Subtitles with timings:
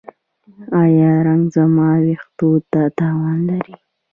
[0.81, 3.75] ایا رنګ زما ویښتو ته تاوان لري؟